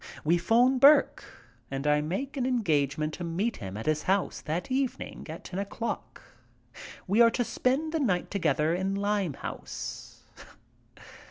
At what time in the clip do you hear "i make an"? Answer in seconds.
1.85-2.47